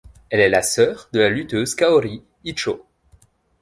Elle 0.31 0.39
est 0.39 0.49
la 0.49 0.63
sœur 0.63 1.09
de 1.13 1.19
la 1.19 1.29
lutteuse 1.29 1.75
Kaori 1.75 2.23
Ichō. 2.43 2.81